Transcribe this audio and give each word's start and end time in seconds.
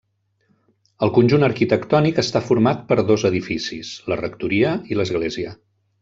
El 1.07 1.11
conjunt 1.17 1.43
arquitectònic 1.47 2.21
està 2.23 2.41
format 2.47 2.81
per 2.91 2.97
dos 3.13 3.25
edificis: 3.31 3.91
la 4.13 4.17
rectoria 4.25 4.73
i 4.95 4.99
l'església. 5.03 5.53